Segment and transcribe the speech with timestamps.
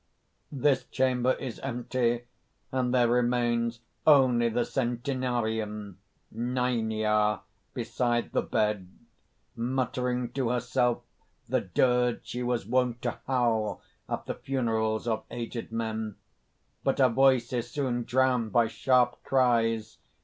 [0.51, 2.23] (_This chamber is empty;
[2.71, 5.99] and there remains only the centenarian
[6.35, 7.41] Nænia
[7.75, 8.87] beside the bed,
[9.55, 11.03] muttering to herself
[11.47, 13.79] the dirge she was wont to howl
[14.09, 16.15] at the funerals of aged men._
[16.83, 19.99] _But her voice is soon drowned by sharp cries.